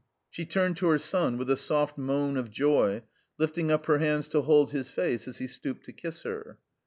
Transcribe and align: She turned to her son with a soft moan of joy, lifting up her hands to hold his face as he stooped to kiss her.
She 0.31 0.47
turned 0.47 0.77
to 0.77 0.87
her 0.87 0.97
son 0.97 1.37
with 1.37 1.47
a 1.51 1.55
soft 1.55 1.95
moan 1.95 2.35
of 2.35 2.49
joy, 2.49 3.03
lifting 3.37 3.69
up 3.69 3.85
her 3.85 3.99
hands 3.99 4.27
to 4.29 4.41
hold 4.41 4.71
his 4.71 4.89
face 4.89 5.27
as 5.27 5.37
he 5.37 5.45
stooped 5.45 5.85
to 5.85 5.93
kiss 5.93 6.23
her. 6.23 6.57